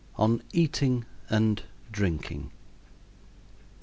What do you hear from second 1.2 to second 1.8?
AND